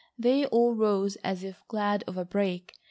They 0.17 0.47
all 0.47 0.73
rose 0.73 1.15
as 1.17 1.43
if 1.43 1.61
glad 1.67 2.03
of 2.07 2.17
a 2.17 2.25
break. 2.25 2.73